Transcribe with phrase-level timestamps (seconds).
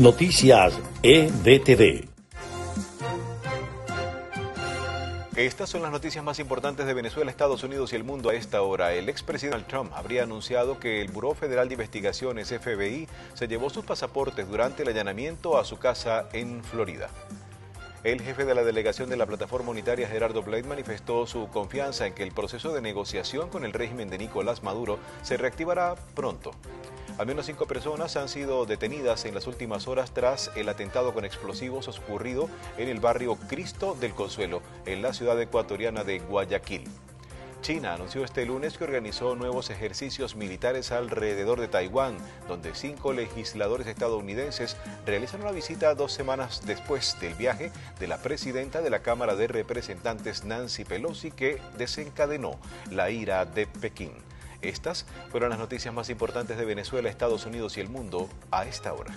[0.00, 0.72] Noticias
[1.02, 2.08] EDTV.
[5.36, 8.62] Estas son las noticias más importantes de Venezuela, Estados Unidos y el mundo a esta
[8.62, 8.94] hora.
[8.94, 13.84] El expresidente Trump habría anunciado que el Buró Federal de Investigaciones, FBI, se llevó sus
[13.84, 17.10] pasaportes durante el allanamiento a su casa en Florida.
[18.02, 22.14] El jefe de la delegación de la plataforma unitaria, Gerardo Blade, manifestó su confianza en
[22.14, 26.52] que el proceso de negociación con el régimen de Nicolás Maduro se reactivará pronto.
[27.20, 31.26] Al menos cinco personas han sido detenidas en las últimas horas tras el atentado con
[31.26, 36.84] explosivos ocurrido en el barrio Cristo del Consuelo, en la ciudad ecuatoriana de Guayaquil.
[37.60, 42.16] China anunció este lunes que organizó nuevos ejercicios militares alrededor de Taiwán,
[42.48, 48.80] donde cinco legisladores estadounidenses realizan una visita dos semanas después del viaje de la presidenta
[48.80, 52.58] de la Cámara de Representantes Nancy Pelosi que desencadenó
[52.90, 54.14] la ira de Pekín.
[54.62, 58.92] Estas fueron las noticias más importantes de Venezuela, Estados Unidos y el mundo a esta
[58.92, 59.16] hora.